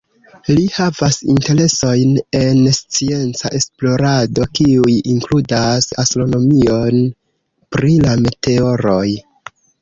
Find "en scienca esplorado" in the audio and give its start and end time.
2.39-4.47